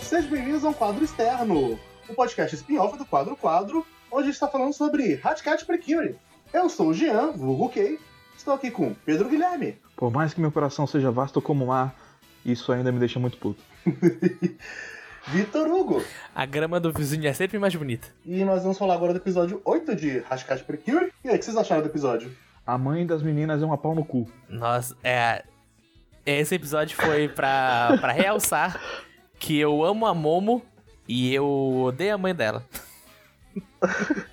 [0.00, 5.20] Sejam bem-vindos ao Quadro Externo, o podcast spin-off do Quadro Quadro, onde está falando sobre
[5.22, 6.16] Hatcat Precure.
[6.52, 7.98] Eu sou o Jean, vulgo Kay,
[8.36, 9.76] estou aqui com Pedro Guilherme.
[9.94, 11.94] Por mais que meu coração seja vasto como o mar,
[12.44, 13.62] isso ainda me deixa muito puto.
[15.28, 16.02] Vitor Hugo.
[16.34, 18.08] A grama do vizinho é sempre mais bonita.
[18.24, 21.12] E nós vamos falar agora do episódio 8 de Hatcat Precure.
[21.22, 22.34] E aí, o que vocês acharam do episódio?
[22.66, 24.26] A mãe das meninas é uma pau no cu.
[24.48, 25.44] Nossa, é.
[26.24, 28.80] Esse episódio foi pra, pra realçar
[29.42, 30.62] que eu amo a Momo
[31.08, 32.64] e eu odeio a mãe dela.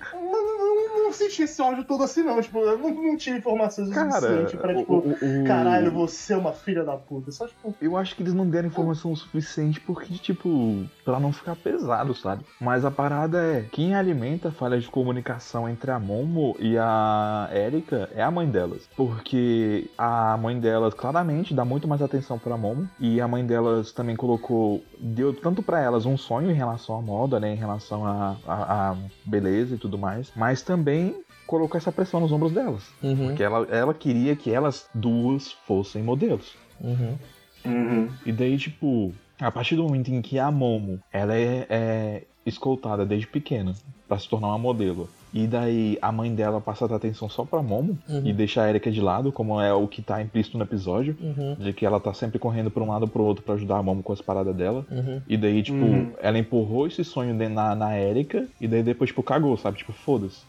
[1.30, 2.40] Senti esse áudio todo assim, não.
[2.42, 6.32] Tipo, eu não, não tinha informações Cara, suficientes pra, o- tipo, o- o- caralho, você
[6.32, 7.30] é uma filha da puta.
[7.30, 11.54] Só, tipo, Eu acho que eles não deram informação suficiente porque, tipo, pra não ficar
[11.56, 12.44] pesado, sabe?
[12.60, 17.48] Mas a parada é, quem alimenta a falha de comunicação entre a Momo e a
[17.52, 18.88] Erika é a mãe delas.
[18.96, 22.88] Porque a mãe delas claramente dá muito mais atenção pra Momo.
[22.98, 27.02] E a mãe delas também colocou, deu tanto pra elas um sonho em relação à
[27.02, 27.52] moda, né?
[27.52, 30.30] Em relação à à- à beleza e tudo mais.
[30.34, 31.19] Mas também
[31.50, 32.84] colocou essa pressão nos ombros delas.
[33.02, 36.54] Uhum, Porque ela, ela queria que elas duas fossem modelos.
[36.80, 38.08] uhum.
[38.24, 43.04] E daí, tipo, a partir do momento em que a Momo, ela é, é escoltada
[43.04, 43.74] desde pequena
[44.08, 45.08] pra se tornar uma modelo.
[45.32, 48.22] E daí a mãe dela passa a dar atenção só pra Momo Uhum.
[48.24, 51.16] e deixa a Erika de lado, como é o que tá implícito no episódio.
[51.20, 51.54] Uhum.
[51.58, 53.82] De que ela tá sempre correndo pra um lado ou pro outro pra ajudar a
[53.82, 54.84] Momo com as paradas dela.
[54.90, 55.20] Uhum.
[55.28, 56.12] E daí, tipo, Uhum.
[56.20, 58.46] ela empurrou esse sonho na, na Erika.
[58.60, 59.78] E daí depois, tipo, cagou, sabe?
[59.78, 60.40] Tipo, foda-se.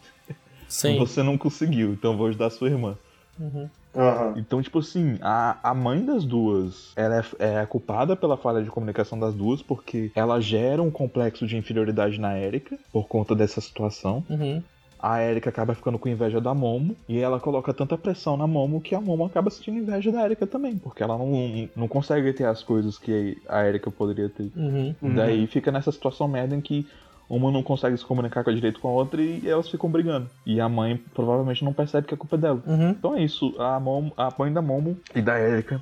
[0.71, 0.97] Sim.
[0.97, 2.97] Você não conseguiu, então eu vou ajudar a sua irmã.
[3.37, 3.69] Uhum.
[3.93, 4.33] aham.
[4.37, 8.69] Então, tipo assim, a, a mãe das duas, ela é, é culpada pela falha de
[8.69, 13.59] comunicação das duas, porque ela gera um complexo de inferioridade na Erika, por conta dessa
[13.59, 14.23] situação.
[14.29, 14.63] Uhum.
[14.97, 18.79] A Erika acaba ficando com inveja da Momo, e ela coloca tanta pressão na Momo
[18.79, 22.45] que a Momo acaba sentindo inveja da Erika também, porque ela não, não consegue ter
[22.45, 24.49] as coisas que a Erika poderia ter.
[24.55, 24.95] Uhum.
[25.01, 25.15] Uhum.
[25.15, 26.87] Daí fica nessa situação merda em que
[27.35, 30.29] uma não consegue se comunicar com a direito com a outra e elas ficam brigando.
[30.45, 32.61] E a mãe provavelmente não percebe que a culpa é dela.
[32.65, 32.89] Uhum.
[32.89, 35.81] Então é isso, a, Momo, a mãe da Momo e da Erika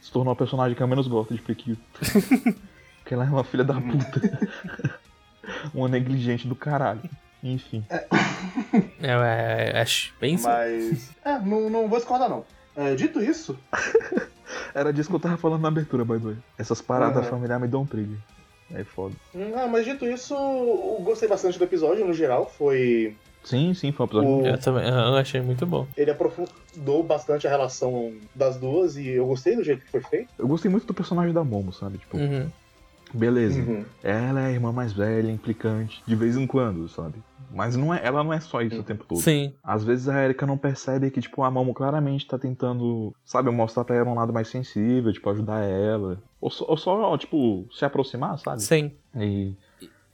[0.00, 1.76] se tornou a personagem que eu menos gosto de Prekio.
[3.00, 4.48] Porque ela é uma filha da puta.
[5.74, 7.02] uma negligente do caralho.
[7.42, 7.84] Enfim.
[9.00, 10.44] Eu, é, acho bem sim.
[10.44, 11.14] Mas.
[11.24, 12.44] É, não, não vou discordar, não.
[12.74, 13.56] É, dito isso,
[14.74, 16.36] Era disso que eu tava falando na abertura, by the way.
[16.58, 17.30] Essas paradas Uhum.
[17.30, 18.18] familiares me dão um trigger.
[18.74, 19.14] É foda.
[19.54, 22.50] ah, mas dito isso, eu gostei bastante do episódio no geral.
[22.58, 23.14] Foi.
[23.44, 24.28] Sim, sim, foi um episódio.
[24.30, 25.86] O- Eu também eu achei muito bom.
[25.96, 30.28] Ele aprofundou bastante a relação das duas e eu gostei do jeito que foi feito.
[30.36, 31.98] Eu gostei muito do personagem da Momo, sabe?
[31.98, 32.48] Tipo, Uhum.
[33.14, 33.60] beleza.
[33.60, 33.84] Uhum.
[34.02, 37.14] Ela é a irmã mais velha, implicante, de vez em quando, sabe?
[37.54, 39.20] Mas não é, ela não é só isso o tempo todo.
[39.20, 39.54] Sim.
[39.62, 43.84] Às vezes a Erika não percebe que, tipo, a Momo claramente tá tentando, sabe, mostrar
[43.84, 46.18] pra ela um lado mais sensível, tipo, ajudar ela.
[46.40, 48.62] Ou só, ou só, tipo, se aproximar, sabe?
[48.62, 48.92] Sim.
[49.16, 49.54] E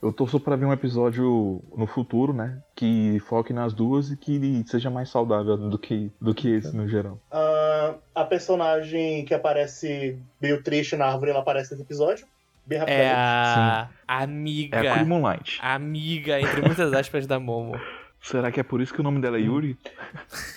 [0.01, 2.59] eu torço pra ver um episódio no futuro, né?
[2.75, 6.89] Que foque nas duas e que seja mais saudável do que, do que esse no
[6.89, 7.19] geral.
[7.31, 12.27] Ah, a personagem que aparece meio triste na árvore, ela aparece nesse episódio.
[12.65, 13.93] Bem É rapidamente.
[14.07, 14.77] a amiga.
[14.85, 15.59] É a Moonlight.
[15.61, 17.75] Amiga, entre muitas aspas, da Momo.
[18.23, 19.77] Será que é por isso que o nome dela é Yuri?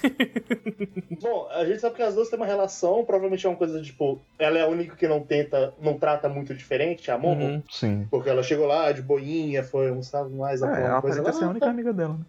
[1.19, 4.21] Bom, a gente sabe que as duas têm uma relação, provavelmente é uma coisa tipo,
[4.37, 7.43] ela é a única que não tenta, não trata muito diferente a Momo.
[7.43, 7.63] Uhum.
[7.69, 8.07] Sim.
[8.11, 11.33] Porque ela chegou lá de boinha, foi um salve mais É, ela coisa lá.
[11.33, 12.25] ser a única amiga dela, né?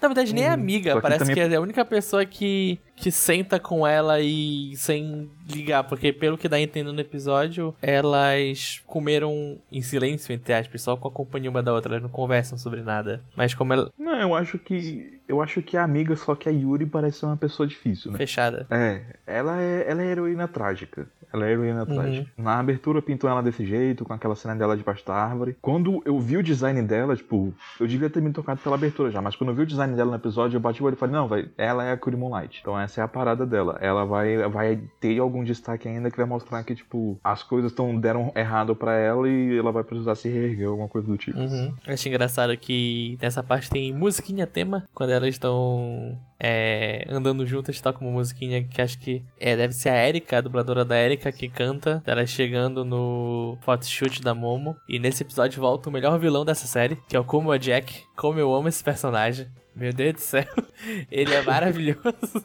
[0.00, 0.54] Na verdade, nem é Uhum.
[0.54, 1.00] amiga.
[1.00, 5.84] Parece também- que é a única pessoa que, que senta com ela e sem ligar.
[5.84, 10.96] Porque, pelo que dá a entender no episódio, elas comeram em silêncio, entre aspas, só
[10.96, 11.92] com a companhia uma da outra.
[11.92, 13.22] Elas não conversam sobre nada.
[13.36, 13.90] Mas como ela.
[13.98, 15.17] Não, eu acho que.
[15.28, 18.18] Eu acho que a amiga, só que a Yuri parece ser uma pessoa difícil, né?
[18.18, 18.66] Fechada.
[18.70, 21.06] É, ela é, ela é heroína trágica.
[21.32, 22.30] Ela é heroína trágica.
[22.36, 25.56] Na abertura pintou ela desse jeito, com aquela cena dela debaixo da árvore.
[25.60, 29.20] Quando eu vi o design dela, tipo, eu devia ter me tocado pela abertura já,
[29.20, 31.14] mas quando eu vi o design dela no episódio, eu bati o olho e falei,
[31.14, 32.60] não, vai, ela é a Curie Moonlight.
[32.62, 33.76] Então essa é a parada dela.
[33.80, 37.98] Ela vai, vai ter algum destaque ainda que vai mostrar que, tipo, as coisas tão,
[38.00, 41.38] deram errado pra ela e ela vai precisar se reerguer, alguma coisa do tipo.
[41.38, 41.74] Uhum.
[41.86, 44.84] Eu achei engraçado que nessa parte tem musiquinha tema.
[44.94, 49.90] Quando elas estão é, andando juntas, toca uma musiquinha que acho que é, deve ser
[49.90, 52.02] a Erika, a dubladora da Erika, que canta.
[52.06, 54.76] Ela chegando no photoshoot da Momo.
[54.88, 58.02] E nesse episódio volta o melhor vilão dessa série, que é o Como a Jack.
[58.16, 59.48] Como eu amo esse personagem.
[59.74, 60.46] Meu Deus do céu.
[61.10, 62.44] Ele é maravilhoso.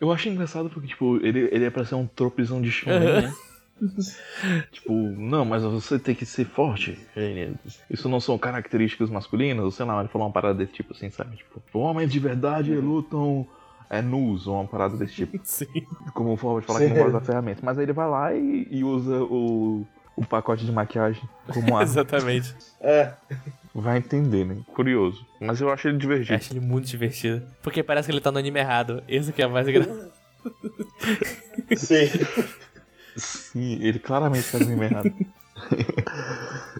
[0.00, 3.34] Eu acho engraçado porque, tipo, ele, ele é pra ser um tropezão de shonen, né?
[4.72, 6.98] tipo, não, mas você tem que ser forte.
[7.90, 11.36] Isso não são características masculinas, sei lá, ele falou uma parada desse tipo assim, sabe?
[11.36, 13.46] Tipo, homens de verdade lutam
[13.90, 15.38] é, nus, ou uma parada desse tipo.
[15.44, 15.66] Sim.
[16.14, 16.88] Como forma de falar Sim.
[16.88, 17.60] que não gosta da ferramenta.
[17.62, 19.86] Mas aí ele vai lá e, e usa o,
[20.16, 21.82] o pacote de maquiagem como arma.
[21.82, 22.54] Exatamente.
[22.80, 23.12] É,
[23.78, 24.56] Vai entender, né?
[24.72, 25.26] Curioso.
[25.38, 26.34] Mas eu acho ele Eu divertido.
[26.34, 27.46] acho ele muito divertido.
[27.62, 29.02] Porque parece que ele tá no anime errado.
[29.06, 30.10] Esse que é mais engraçado.
[31.76, 32.08] sim.
[33.16, 35.12] Sim, ele claramente faz anime errado.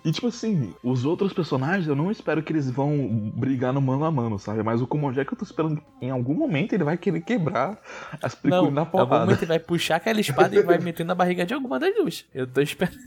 [0.05, 4.05] e tipo assim, os outros personagens, eu não espero que eles vão brigar no mano
[4.05, 4.63] a mano, sabe?
[4.63, 7.81] Mas o Kumojek eu tô esperando que em algum momento ele vai querer quebrar
[8.23, 9.25] as Não, Precure na em algum porrada.
[9.25, 12.25] momento ele vai puxar aquela espada e vai meter na barriga de alguma das duas.
[12.35, 12.97] Eu tô esperando.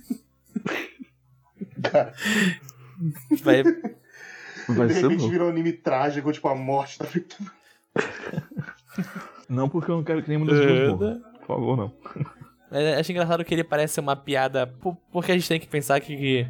[3.44, 3.64] Vai...
[4.68, 7.52] Vai de ser repente virou um anime trágico, tipo a morte da Victoria.
[9.48, 11.22] Não porque eu não quero que nenhuma das duas morra.
[11.22, 11.94] Mas Por favor, não.
[12.72, 14.68] Eu Acho engraçado que ele parece uma piada.
[14.68, 16.48] po- Porque a gente tem que pensar que,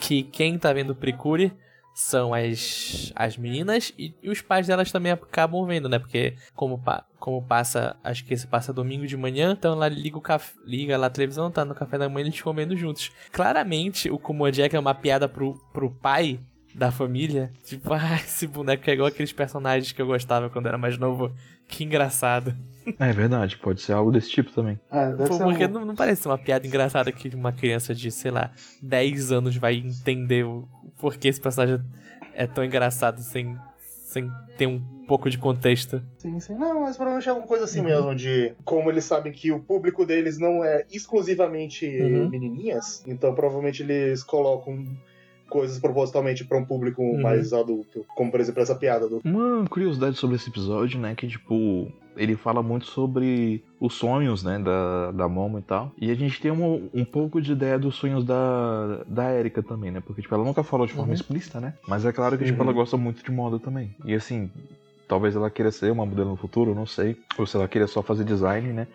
[0.00, 1.52] que quem tá vendo Precure
[1.94, 5.98] são as, as meninas e, e os pais delas também acabam vendo, né?
[5.98, 10.18] Porque como, pa- como passa, acho que esse passa domingo de manhã, então ela liga
[10.18, 13.12] o café, liga lá a televisão, tá no café da manhã eles comendo juntos.
[13.30, 16.40] Claramente o Kumojek é uma piada pro, pro pai
[16.74, 17.52] da família.
[17.64, 21.32] Tipo, ah, esse boneco é igual aqueles personagens que eu gostava quando era mais novo.
[21.68, 22.54] Que engraçado.
[22.98, 24.78] É verdade, pode ser algo desse tipo também.
[24.92, 27.94] É, deve Pô, ser porque um- não, não parece uma piada engraçada que uma criança
[27.94, 28.50] de, sei lá,
[28.82, 30.68] 10 anos vai entender o
[30.98, 31.80] porquê esse personagem
[32.34, 33.56] é tão engraçado sem,
[34.04, 34.78] sem ter um
[35.08, 36.02] pouco de contexto.
[36.18, 36.54] Sim, sim.
[36.56, 37.70] Não, mas provavelmente é alguma coisa Uhum.
[37.70, 42.28] assim mesmo, de como eles sabem que o público deles não é exclusivamente Uhum.
[42.28, 44.84] menininhas, então provavelmente eles colocam
[45.48, 47.20] coisas propositalmente pra um público Uhum.
[47.22, 51.26] mais adulto, como por exemplo essa piada do Uma curiosidade sobre esse episódio, né, que
[51.28, 55.92] tipo, ele fala muito sobre os sonhos, né, da, da Momo e tal.
[56.00, 59.90] E a gente tem um, um pouco de ideia dos sonhos da, da Erika também,
[59.90, 61.14] né, porque tipo, ela nunca falou de forma Uhum.
[61.14, 62.64] explícita, né, mas é claro que tipo, Uhum.
[62.64, 63.94] ela gosta muito de moda também.
[64.04, 64.50] E assim,
[65.06, 68.02] talvez ela queira ser uma modelo no futuro, não sei, ou se ela queira só
[68.02, 68.86] fazer design, né.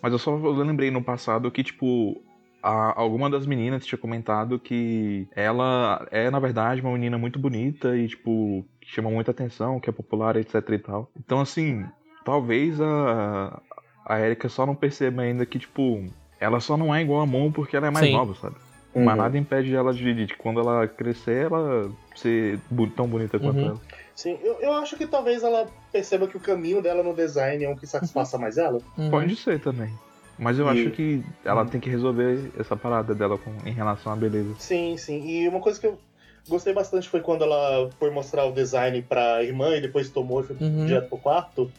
[0.00, 2.22] Mas eu só lembrei no passado que, tipo,
[2.62, 7.96] a- alguma das meninas tinha comentado que ela é, na verdade, uma menina muito bonita
[7.96, 11.10] e, tipo, que chama muita atenção, que é popular, etc e tal.
[11.18, 11.86] Então, assim,
[12.24, 13.60] talvez a,
[14.04, 16.04] a Erika só não perceba ainda que, tipo,
[16.40, 18.12] ela só não é igual a Mon porque ela é mais Sim.
[18.12, 18.56] nova, sabe?
[18.94, 19.04] Uhum.
[19.04, 22.58] Mas nada impede ela de, de, quando ela crescer, ela ser
[22.96, 23.66] tão bonita quanto Uhum.
[23.68, 23.80] ela.
[24.16, 27.68] Sim, eu, eu acho que talvez ela perceba que o caminho dela no design é
[27.68, 28.78] um que satisfaça mais ela.
[29.10, 29.92] Pode ser também.
[30.38, 31.68] Mas eu E- acho que ela Uhum.
[31.68, 34.54] tem que resolver essa parada dela com, em relação à beleza.
[34.58, 35.26] Sim, sim.
[35.26, 35.98] E uma coisa que eu
[36.48, 40.44] gostei bastante foi quando ela foi mostrar o design pra irmã e depois tomou e
[40.44, 40.86] foi Uhum.
[40.86, 41.70] direto pro quarto.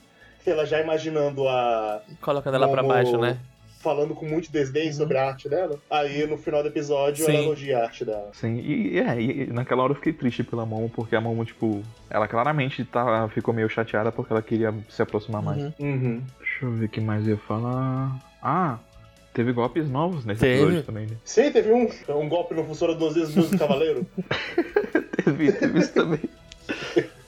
[0.45, 2.01] Ela já imaginando a.
[2.21, 3.37] Colocando ela pra baixo, né?
[3.81, 5.79] falando com muito desdém sobre a arte dela.
[5.89, 7.31] Aí no final do episódio Sim.
[7.31, 8.29] ela elogia a arte dela.
[8.33, 11.45] Sim, e, e é, e naquela hora eu fiquei triste pela Momo, porque a Momo,
[11.45, 15.63] tipo, ela claramente tá, ficou meio chateada porque ela queria se aproximar mais.
[15.63, 15.73] Uhum.
[15.79, 16.23] Uhum.
[16.39, 18.19] Deixa eu ver o que mais eu ia falar.
[18.41, 18.77] Ah,
[19.33, 20.61] teve golpes novos nesse Teve.
[20.61, 21.15] episódio também, né?
[21.23, 24.05] Sim, teve um, um golpe não funciona duas vezes no mesmo cavaleiro.
[25.23, 26.21] teve, teve isso também.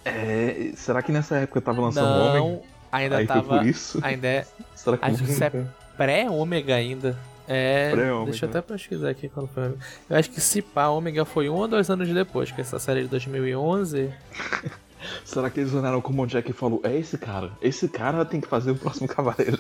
[0.06, 2.42] É, será que nessa época tava lançando Homem?
[2.42, 2.62] Não,
[2.92, 3.58] ainda Aí foi tava.
[3.58, 4.00] por isso?
[4.02, 4.46] Ainda é.
[4.75, 5.52] Será que Acho que isso é
[5.98, 7.18] pré-ômega ainda.
[7.48, 7.92] É.
[8.25, 9.74] Deixa eu até pesquisar aqui quando foi.
[10.10, 13.04] Eu acho que se pá, ômega foi um ou dois anos depois, que essa série
[13.04, 14.10] de 2011.
[15.25, 18.40] Será que eles olharam como o Jack e falou: É esse cara, esse cara tem
[18.40, 19.60] que fazer o próximo cavaleiro.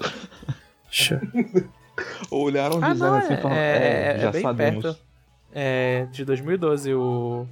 [2.31, 4.83] Olharam o Ah, design não, assim e é, falaram: é, É, é já bem sabemos.
[4.83, 4.99] perto.
[5.53, 7.45] É de 2012 o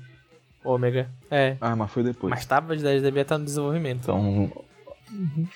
[0.63, 1.09] ômega.
[1.29, 1.55] É.
[1.59, 2.29] Ah, mas foi depois.
[2.31, 3.99] Mas tava, devia estar no desenvolvimento.
[4.03, 4.51] Então.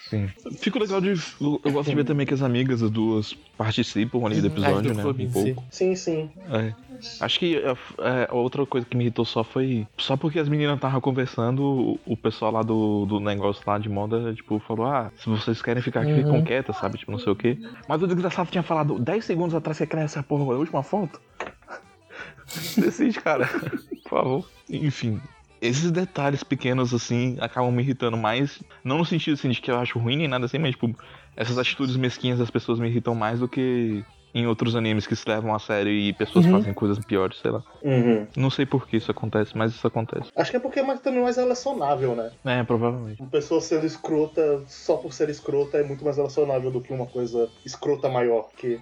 [0.10, 0.28] Sim.
[0.58, 1.10] Fico legal de.
[1.42, 4.98] Eu gosto de ver também que as amigas, as duas, participam ali do episódio, do
[4.98, 5.06] né?
[5.06, 5.64] Um pouco.
[5.70, 6.30] Sim, sim.
[6.52, 6.74] É.
[7.20, 9.86] Acho que é, é, outra coisa que me irritou só foi.
[9.98, 13.90] Só porque as meninas estavam conversando, o, o pessoal lá do, do negócio lá de
[13.90, 16.18] moda, tipo, falou: Ah, se vocês querem ficar aqui, Uhum.
[16.18, 16.98] ficam quietas, sabe?
[16.98, 17.58] Tipo, não sei o quê.
[17.88, 21.20] Mas o desgraçado tinha falado 10 segundos atrás que queria essa porra, a última foto.
[22.78, 23.48] Decide, cara.
[24.04, 24.50] Por favor.
[24.70, 25.20] Enfim.
[25.64, 28.62] Esses detalhes pequenos, assim, acabam me irritando mais.
[28.84, 30.94] Não no sentido, assim, de que eu acho ruim nem nada assim, mas, tipo,
[31.38, 34.04] essas atitudes mesquinhas das pessoas me irritam mais do que
[34.36, 36.52] em outros animes que se levam a sério e pessoas Uhum.
[36.54, 37.64] fazem coisas piores, sei lá.
[37.82, 38.28] Uhum.
[38.36, 40.30] Não sei por que isso acontece, mas isso acontece.
[40.36, 42.32] Acho que é porque é mais, também mais relacionável, né?
[42.44, 43.22] É, provavelmente.
[43.22, 47.06] Uma pessoa sendo escrota só por ser escrota é muito mais relacionável do que uma
[47.06, 48.80] coisa escrota maior, que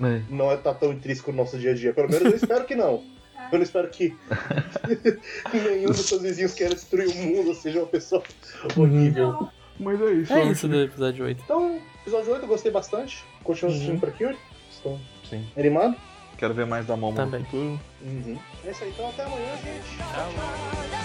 [0.00, 0.22] É.
[0.30, 1.92] não é tá tão intrínseco no nosso dia a dia.
[1.92, 3.02] Pelo menos eu espero que não.
[3.52, 4.16] Eu não espero que
[5.52, 8.22] nenhum dos seus vizinhos queira destruir o mundo, seja uma pessoa
[8.76, 9.48] horrível.
[9.78, 11.42] Mas é isso, É isso do episódio 8.
[11.44, 13.24] Então, episódio 8 eu gostei bastante.
[13.42, 13.76] Continuo Uhum.
[13.76, 14.36] assistindo pra Cure.
[14.70, 15.44] Estou Sim.
[15.56, 15.96] animado.
[16.38, 17.40] Quero ver mais da Momo Também.
[17.40, 17.80] no futuro.
[18.02, 18.38] Uhum.
[18.64, 19.96] É isso aí, então até amanhã, gente.
[19.98, 21.03] Tchau.